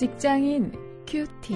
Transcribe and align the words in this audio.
직장인 0.00 0.72
큐티. 1.06 1.54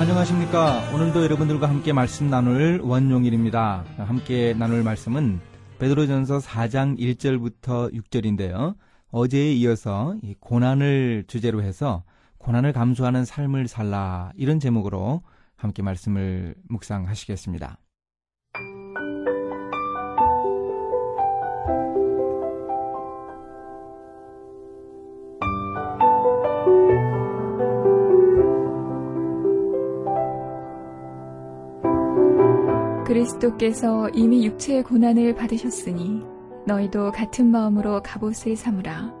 안녕하십니까. 0.00 0.90
오늘도 0.92 1.22
여러분들과 1.22 1.68
함께 1.68 1.92
말씀 1.92 2.28
나눌 2.28 2.80
원용일입니다. 2.82 3.84
함께 3.96 4.54
나눌 4.58 4.82
말씀은 4.82 5.38
베드로전서 5.78 6.38
4장 6.38 6.98
1절부터 6.98 7.94
6절인데요. 7.94 8.74
어제에 9.12 9.52
이어서 9.52 10.16
고난을 10.40 11.26
주제로 11.28 11.62
해서 11.62 12.02
고난을 12.38 12.72
감수하는 12.72 13.24
삶을 13.24 13.68
살라 13.68 14.32
이런 14.34 14.58
제목으로 14.58 15.22
함께 15.54 15.80
말씀을 15.80 16.56
묵상하시겠습니다. 16.68 17.78
그리스도께서 33.28 34.08
이미 34.10 34.46
육체의 34.46 34.82
고난을 34.82 35.34
받으셨으니 35.34 36.22
너희도 36.66 37.12
같은 37.12 37.50
마음으로 37.50 38.02
갑옷을 38.02 38.56
삼으라. 38.56 39.14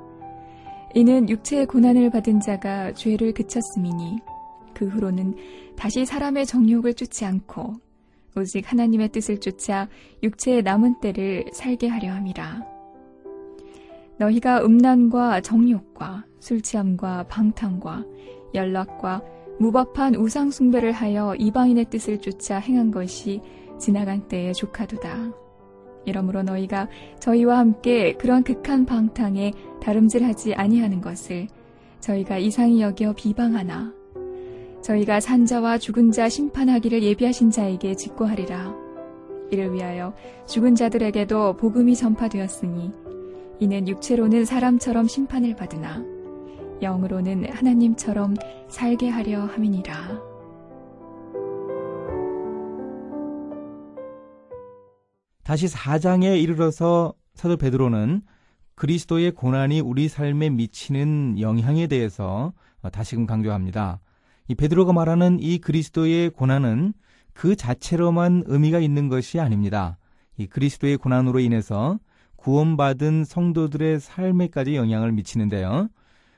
이는 0.94 1.28
육체의 1.28 1.66
고난을 1.66 2.10
받은 2.10 2.40
자가 2.40 2.92
죄를 2.94 3.34
그쳤음이니 3.34 4.20
그 4.72 4.86
후로는 4.88 5.34
다시 5.76 6.06
사람의 6.06 6.46
정욕을 6.46 6.94
쫓지 6.94 7.24
않고 7.26 7.74
오직 8.36 8.70
하나님의 8.70 9.10
뜻을 9.10 9.40
쫓아 9.40 9.88
육체의 10.22 10.62
남은 10.62 11.00
때를 11.00 11.44
살게 11.52 11.88
하려 11.88 12.12
함이라. 12.12 12.64
너희가 14.18 14.64
음란과 14.64 15.42
정욕과 15.42 16.24
술 16.40 16.62
취함과 16.62 17.24
방탕과 17.24 18.04
연락과 18.54 19.22
무법한 19.60 20.14
우상 20.14 20.50
숭배를 20.50 20.92
하여 20.92 21.34
이방인의 21.34 21.86
뜻을 21.86 22.18
쫓아 22.18 22.58
행한 22.58 22.90
것이 22.90 23.42
지나간 23.78 24.28
때에 24.28 24.52
조카도다. 24.52 25.32
이러므로 26.04 26.42
너희가 26.42 26.88
저희와 27.20 27.58
함께 27.58 28.14
그런 28.14 28.42
극한 28.42 28.86
방탕에 28.86 29.52
다름질하지 29.80 30.54
아니하는 30.54 31.00
것을 31.00 31.48
저희가 32.00 32.38
이상히 32.38 32.80
여겨 32.80 33.14
비방하나 33.14 33.92
저희가 34.80 35.20
산자와 35.20 35.78
죽은 35.78 36.12
자 36.12 36.28
심판하기를 36.28 37.02
예비하신 37.02 37.50
자에게 37.50 37.94
직고하리라. 37.94 38.74
이를 39.50 39.72
위하여 39.72 40.14
죽은 40.46 40.74
자들에게도 40.74 41.56
복음이 41.56 41.96
전파되었으니 41.96 42.92
이는 43.60 43.88
육체로는 43.88 44.44
사람처럼 44.44 45.08
심판을 45.08 45.56
받으나 45.56 46.04
영으로는 46.80 47.50
하나님처럼 47.50 48.34
살게 48.68 49.08
하려 49.08 49.46
함이니라. 49.46 50.27
다시 55.48 55.64
4장에 55.64 56.42
이르러서 56.42 57.14
사도 57.32 57.56
베드로는 57.56 58.20
그리스도의 58.74 59.30
고난이 59.30 59.80
우리 59.80 60.06
삶에 60.06 60.50
미치는 60.50 61.40
영향에 61.40 61.86
대해서 61.86 62.52
다시금 62.92 63.24
강조합니다. 63.24 63.98
이 64.48 64.54
베드로가 64.54 64.92
말하는 64.92 65.38
이 65.40 65.56
그리스도의 65.56 66.28
고난은 66.28 66.92
그 67.32 67.56
자체로만 67.56 68.42
의미가 68.44 68.80
있는 68.80 69.08
것이 69.08 69.40
아닙니다. 69.40 69.96
이 70.36 70.46
그리스도의 70.46 70.98
고난으로 70.98 71.40
인해서 71.40 71.98
구원받은 72.36 73.24
성도들의 73.24 74.00
삶에까지 74.00 74.76
영향을 74.76 75.12
미치는데요. 75.12 75.88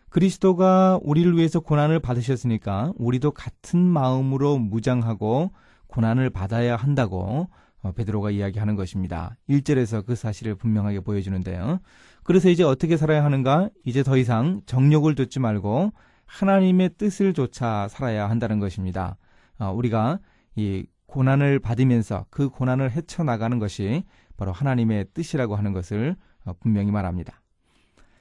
그리스도가 0.09 1.01
우리를 1.03 1.37
위해서 1.37 1.59
고난을 1.59 1.99
받으셨으니까 1.99 2.93
우리도 2.97 3.33
같은 3.33 3.81
마음으로 3.81 4.59
무장하고 4.59 5.51
고난을 5.89 6.31
받아야 6.31 6.77
한다고 6.77 7.49
어, 7.49 7.70
베드로가 7.97 8.31
이야기하는 8.31 8.77
것입니다. 8.77 9.37
1절에서 9.49 10.05
그 10.05 10.15
사실을 10.15 10.55
분명하게 10.55 11.01
보여주는데요. 11.01 11.81
그래서 12.23 12.49
이제 12.51 12.63
어떻게 12.63 12.97
살아야 12.97 13.25
하는가? 13.25 13.71
이제 13.85 14.03
더 14.03 14.17
이상 14.17 14.61
정욕을 14.67 15.15
쫓지 15.15 15.41
말고 15.41 15.93
하나님의 16.27 16.91
뜻을 16.99 17.35
쫓아 17.35 17.89
살아야 17.89 18.29
한다는 18.29 18.61
것입니다. 18.61 19.17
어, 19.59 19.73
우리가 19.73 20.21
이 20.57 20.87
고난을 21.07 21.59
받으면서 21.59 22.27
그 22.31 22.49
고난을 22.49 22.93
헤쳐나가는 22.93 23.59
것이 23.59 24.05
바로 24.37 24.53
하나님의 24.53 25.07
뜻이라고 25.13 25.57
하는 25.57 25.73
것을 25.73 26.17
어, 26.45 26.53
분명히 26.61 26.91
말합니다. 26.91 27.41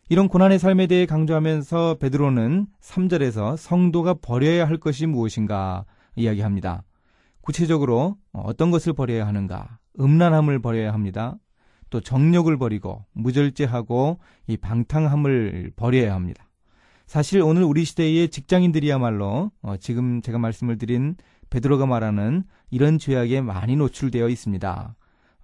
이런 0.09 0.27
고난의 0.27 0.57
삶에 0.57 0.87
대해 0.87 1.05
강조하면서 1.05 1.97
베드로는 1.99 2.65
3절에서 2.81 3.57
성도가 3.57 4.15
버려야 4.15 4.67
할 4.67 4.77
것이 4.77 5.05
무엇인가 5.05 5.85
이야기합니다. 6.15 6.81
구체적으로 7.49 8.15
어떤 8.31 8.69
것을 8.69 8.93
버려야 8.93 9.25
하는가? 9.25 9.79
음란함을 9.99 10.59
버려야 10.59 10.93
합니다. 10.93 11.35
또 11.89 11.99
정욕을 11.99 12.59
버리고 12.59 13.05
무절제하고 13.13 14.19
이 14.45 14.55
방탕함을 14.55 15.71
버려야 15.75 16.13
합니다. 16.13 16.47
사실 17.07 17.41
오늘 17.41 17.63
우리 17.63 17.85
시대의 17.85 18.29
직장인들이야말로 18.29 19.49
어 19.63 19.77
지금 19.77 20.21
제가 20.21 20.37
말씀을 20.37 20.77
드린 20.77 21.15
베드로가 21.49 21.87
말하는 21.87 22.43
이런 22.69 22.99
죄악에 22.99 23.41
많이 23.41 23.75
노출되어 23.75 24.29
있습니다. 24.29 24.95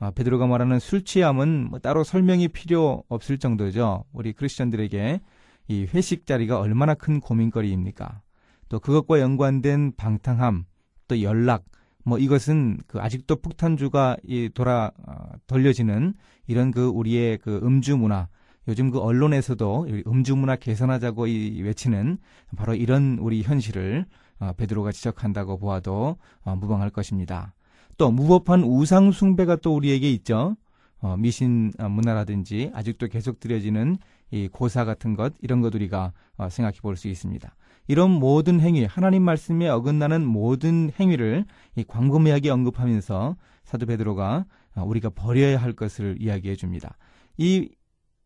어 0.01 0.11
베드로가 0.11 0.45
말하는 0.45 0.77
술 0.77 1.03
취함은 1.03 1.72
뭐 1.72 1.79
따로 1.79 2.03
설명이 2.03 2.49
필요 2.49 3.03
없을 3.09 3.39
정도죠. 3.39 4.03
우리 4.13 4.31
크리스천들에게 4.33 5.22
이 5.69 5.87
회식 5.91 6.27
자리가 6.27 6.59
얼마나 6.59 6.93
큰 6.93 7.19
고민거리입니까? 7.19 8.22
또 8.69 8.79
그것과 8.79 9.19
연관된 9.22 9.93
방탕함, 9.97 10.66
또 11.07 11.23
연락, 11.23 11.63
뭐 12.05 12.19
이것은 12.19 12.77
그 12.88 12.99
아직도 12.99 13.38
폭탄주가 13.38 14.17
이 14.23 14.49
돌아 14.53 14.91
어, 15.05 15.13
돌려지는 15.47 16.13
이런 16.47 16.71
그 16.71 16.85
우리의 16.88 17.39
그 17.39 17.59
음주 17.63 17.97
문화 17.97 18.27
요즘 18.67 18.91
그 18.91 18.99
언론에서도 18.99 19.88
음주 20.07 20.35
문화 20.35 20.55
개선하자고 20.55 21.27
이 21.27 21.61
외치는 21.61 22.17
바로 22.55 22.75
이런 22.75 23.17
우리 23.19 23.41
현실을 23.41 24.05
어, 24.39 24.51
베드로가 24.55 24.91
지적한다고 24.91 25.57
보아도 25.57 26.17
어, 26.43 26.55
무방할 26.55 26.89
것입니다. 26.89 27.53
또 27.97 28.11
무법한 28.11 28.63
우상 28.63 29.11
숭배가 29.11 29.57
또 29.57 29.75
우리에게 29.75 30.11
있죠. 30.13 30.55
어, 30.99 31.16
미신 31.17 31.72
어, 31.79 31.89
문화라든지 31.89 32.72
아직도 32.73 33.07
계속 33.07 33.39
들여지는 33.39 33.97
이 34.31 34.47
고사 34.51 34.85
같은 34.85 35.16
것 35.16 35.33
이런 35.41 35.61
것 35.61 35.73
우리가 35.73 36.11
어, 36.37 36.49
생각해 36.49 36.79
볼 36.81 36.97
수 36.97 37.07
있습니다. 37.07 37.55
이런 37.88 38.12
모든 38.12 38.59
행위, 38.59 38.85
하나님 38.85 39.23
말씀에 39.23 39.68
어긋나는 39.69 40.25
모든 40.25 40.91
행위를 41.00 41.46
이 41.75 41.84
광범위하게 41.84 42.50
언급하면서 42.50 43.35
사도 43.63 43.85
베드로가 43.85 44.46
어, 44.75 44.84
우리가 44.84 45.09
버려야 45.09 45.62
할 45.62 45.73
것을 45.73 46.18
이야기해 46.19 46.56
줍니다. 46.56 46.97
이 47.38 47.69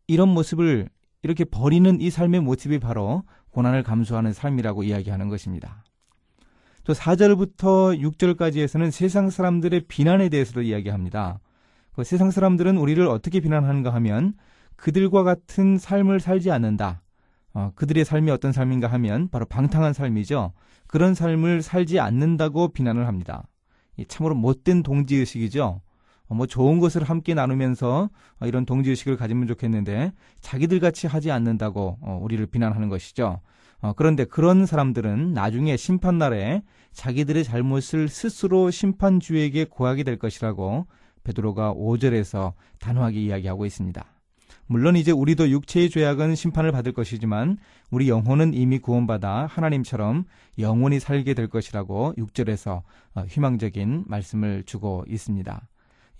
이런 0.06 0.28
모습을 0.28 0.88
이렇게 1.22 1.44
버리는 1.44 2.00
이 2.00 2.10
삶의 2.10 2.40
모습이 2.40 2.78
바로 2.78 3.22
고난을 3.50 3.82
감수하는 3.82 4.32
삶이라고 4.32 4.82
이야기하는 4.82 5.28
것입니다. 5.28 5.84
또 6.84 6.94
4절부터 6.94 8.00
6절까지에서는 8.00 8.90
세상 8.90 9.30
사람들의 9.30 9.82
비난에 9.86 10.28
대해서도 10.28 10.62
이야기합니다. 10.62 11.40
그 11.92 12.04
세상 12.04 12.30
사람들은 12.30 12.78
우리를 12.78 13.06
어떻게 13.06 13.40
비난하는가 13.40 13.92
하면 13.94 14.34
그들과 14.76 15.22
같은 15.22 15.76
삶을 15.76 16.20
살지 16.20 16.50
않는다. 16.50 17.02
어, 17.52 17.72
그들의 17.74 18.04
삶이 18.04 18.30
어떤 18.30 18.52
삶인가 18.52 18.86
하면 18.88 19.28
바로 19.28 19.44
방탕한 19.46 19.92
삶이죠. 19.92 20.52
그런 20.86 21.14
삶을 21.14 21.62
살지 21.62 22.00
않는다고 22.00 22.68
비난을 22.68 23.06
합니다. 23.06 23.44
참으로 24.08 24.34
못된 24.34 24.82
동지의식이죠. 24.82 25.80
어, 26.30 26.34
뭐 26.34 26.46
좋은 26.46 26.78
것을 26.78 27.02
함께 27.02 27.34
나누면서 27.34 28.08
어, 28.40 28.46
이런 28.46 28.64
동지의식을 28.64 29.16
가지면 29.16 29.46
좋겠는데 29.48 30.12
자기들 30.40 30.80
같이 30.80 31.06
하지 31.06 31.30
않는다고 31.30 31.98
어, 32.00 32.18
우리를 32.22 32.44
비난하는 32.46 32.88
것이죠. 32.88 33.40
어, 33.82 33.92
그런데 33.94 34.24
그런 34.24 34.66
사람들은 34.66 35.34
나중에 35.34 35.76
심판날에 35.76 36.62
자기들의 36.92 37.44
잘못을 37.44 38.08
스스로 38.08 38.70
심판주에게 38.70 39.64
고하게 39.64 40.04
될 40.04 40.18
것이라고 40.18 40.86
베드로가 41.24 41.74
5절에서 41.74 42.52
단호하게 42.78 43.20
이야기하고 43.20 43.66
있습니다. 43.66 44.04
물론 44.72 44.94
이제 44.94 45.10
우리도 45.10 45.50
육체의 45.50 45.90
죄악은 45.90 46.36
심판을 46.36 46.70
받을 46.70 46.92
것이지만 46.92 47.58
우리 47.90 48.08
영혼은 48.08 48.54
이미 48.54 48.78
구원받아 48.78 49.46
하나님처럼 49.46 50.26
영원히 50.60 51.00
살게 51.00 51.34
될 51.34 51.48
것이라고 51.48 52.14
6절에서 52.16 52.82
어, 53.16 53.24
희망적인 53.28 54.04
말씀을 54.06 54.62
주고 54.62 55.04
있습니다. 55.08 55.66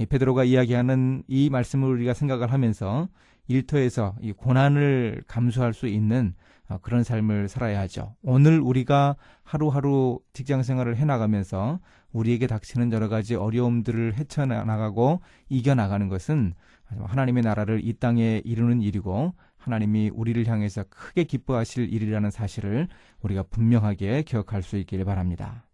베드로가 0.09 0.43
이야기하는 0.43 1.23
이 1.29 1.49
말씀을 1.49 1.91
우리가 1.91 2.13
생각을 2.13 2.51
하면서 2.51 3.09
일터에서 3.51 4.15
이 4.21 4.33
고난을 4.33 5.25
감수할 5.27 5.75
수 5.75 5.89
있는 5.89 6.35
어, 6.69 6.79
그런 6.79 7.03
삶을 7.03 7.49
살아야 7.49 7.81
하죠. 7.81 8.15
오늘 8.23 8.61
우리가 8.61 9.17
하루하루 9.43 10.21
직장 10.33 10.63
생활을 10.63 10.97
해나가면서 10.97 11.81
우리에게 12.13 12.47
닥치는 12.47 12.93
여러 12.93 13.09
가지 13.09 13.35
어려움들을 13.35 14.15
헤쳐나가고 14.15 15.21
이겨나가는 15.49 16.09
것은 16.09 16.55
하나님의 16.87 17.43
나라를 17.43 17.81
이 17.85 17.93
땅에 17.95 18.41
이루는 18.45 18.83
일이고 18.83 19.35
하나님이 19.57 20.11
우리를 20.15 20.47
향해서 20.47 20.85
크게 20.89 21.25
기뻐하실 21.25 21.93
일이라는 21.93 22.31
사실을 22.31 22.89
우리가 23.21 23.45
분명하게 23.45 24.23
기억할 24.23 24.63
수 24.63 24.77
있기를 24.77 25.05
바랍니다. 25.05 25.67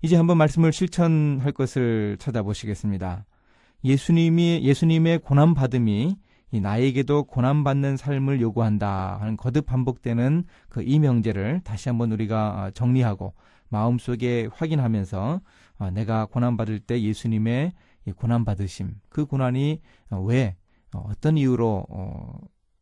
이제 0.00 0.16
한번 0.16 0.38
말씀을 0.38 0.72
실천할 0.72 1.52
것을 1.52 2.16
찾아보시겠습니다. 2.18 3.26
예수님이 3.84 4.60
예수님의 4.62 5.20
고난 5.20 5.54
받음이 5.54 6.16
나에게도 6.52 7.24
고난 7.24 7.62
받는 7.64 7.96
삶을 7.96 8.40
요구한다 8.40 9.18
하는 9.20 9.36
거듭 9.36 9.66
반복되는 9.66 10.44
그 10.68 10.82
이명제를 10.82 11.60
다시 11.64 11.88
한번 11.88 12.12
우리가 12.12 12.70
정리하고 12.74 13.34
마음속에 13.68 14.48
확인하면서 14.52 15.40
내가 15.92 16.26
고난 16.26 16.56
받을 16.56 16.80
때 16.80 17.00
예수님의 17.02 17.72
고난 18.16 18.44
받으심 18.44 18.94
그 19.10 19.26
고난이 19.26 19.80
왜 20.24 20.56
어떤 20.94 21.36
이유로 21.36 21.86
어, 21.90 22.38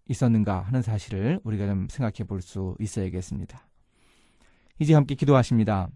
있었는가 0.08 0.60
하는 0.60 0.82
사실을 0.82 1.40
우리가 1.42 1.66
좀 1.66 1.88
생각해 1.90 2.28
볼 2.28 2.40
수 2.40 2.76
있어야겠습니다. 2.78 3.66
이제 4.78 4.94
함께 4.94 5.16
기도하십니다. 5.16 5.88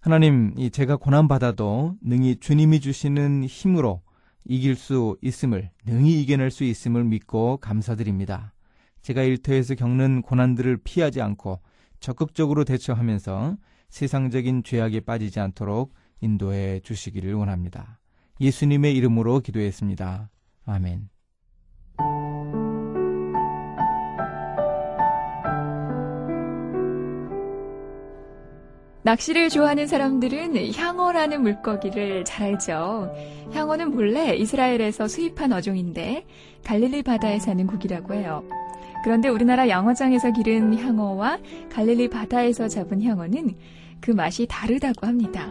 하나님, 0.00 0.54
제가 0.70 0.96
고난받아도 0.96 1.96
능히 2.02 2.36
주님이 2.36 2.80
주시는 2.80 3.44
힘으로 3.44 4.02
이길 4.44 4.74
수 4.76 5.16
있음을, 5.22 5.70
능히 5.86 6.20
이겨낼 6.22 6.50
수 6.50 6.64
있음을 6.64 7.04
믿고 7.04 7.58
감사드립니다. 7.58 8.54
제가 9.02 9.22
일터에서 9.22 9.74
겪는 9.74 10.22
고난들을 10.22 10.78
피하지 10.78 11.20
않고 11.20 11.60
적극적으로 12.00 12.64
대처하면서 12.64 13.56
세상적인 13.88 14.62
죄악에 14.64 15.00
빠지지 15.00 15.38
않도록 15.40 15.94
인도해 16.20 16.80
주시기를 16.80 17.34
원합니다. 17.34 18.00
예수님의 18.40 18.96
이름으로 18.96 19.40
기도했습니다. 19.40 20.30
아멘. 20.64 21.11
낚시를 29.04 29.48
좋아하는 29.48 29.86
사람들은 29.88 30.72
향어라는 30.74 31.42
물고기를 31.42 32.24
잘 32.24 32.48
알죠. 32.50 33.12
향어는 33.52 33.90
본래 33.90 34.36
이스라엘에서 34.36 35.08
수입한 35.08 35.52
어종인데 35.52 36.24
갈릴리 36.64 37.02
바다에 37.02 37.40
사는 37.40 37.66
고기라고 37.66 38.14
해요. 38.14 38.44
그런데 39.02 39.28
우리나라 39.28 39.68
양어장에서 39.68 40.32
기른 40.32 40.78
향어와 40.78 41.38
갈릴리 41.72 42.10
바다에서 42.10 42.68
잡은 42.68 43.02
향어는 43.02 43.56
그 44.00 44.12
맛이 44.12 44.46
다르다고 44.48 45.06
합니다. 45.06 45.50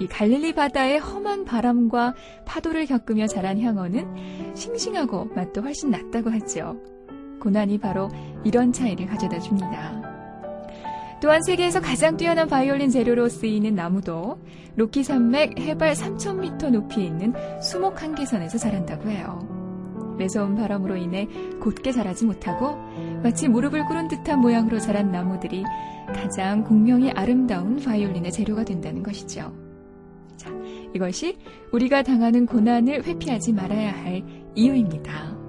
이 0.00 0.08
갈릴리 0.08 0.54
바다의 0.54 0.98
험한 0.98 1.44
바람과 1.44 2.14
파도를 2.44 2.86
겪으며 2.86 3.28
자란 3.28 3.60
향어는 3.60 4.56
싱싱하고 4.56 5.26
맛도 5.36 5.62
훨씬 5.62 5.90
낫다고 5.90 6.30
하죠. 6.30 6.76
고난이 7.40 7.78
바로 7.78 8.08
이런 8.42 8.72
차이를 8.72 9.06
가져다 9.06 9.38
줍니다. 9.38 10.13
또한 11.24 11.40
세계에서 11.42 11.80
가장 11.80 12.18
뛰어난 12.18 12.48
바이올린 12.48 12.90
재료로 12.90 13.30
쓰이는 13.30 13.74
나무도 13.74 14.38
로키 14.76 15.02
산맥 15.04 15.58
해발 15.58 15.94
3,000m 15.94 16.68
높이에 16.68 17.06
있는 17.06 17.32
수목 17.62 18.02
한계선에서 18.02 18.58
자란다고 18.58 19.08
해요. 19.08 19.38
매서운 20.18 20.54
바람으로 20.54 20.96
인해 20.96 21.26
곧게 21.62 21.92
자라지 21.92 22.26
못하고 22.26 22.76
마치 23.22 23.48
무릎을 23.48 23.86
꿇은 23.86 24.08
듯한 24.08 24.40
모양으로 24.40 24.78
자란 24.78 25.12
나무들이 25.12 25.64
가장 26.08 26.62
공명이 26.62 27.12
아름다운 27.12 27.76
바이올린의 27.76 28.30
재료가 28.30 28.64
된다는 28.64 29.02
것이죠. 29.02 29.50
자, 30.36 30.50
이것이 30.94 31.38
우리가 31.72 32.02
당하는 32.02 32.44
고난을 32.44 33.02
회피하지 33.02 33.54
말아야 33.54 33.92
할 33.96 34.22
이유입니다. 34.54 35.43